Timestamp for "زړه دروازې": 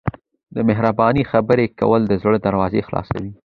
2.21-2.81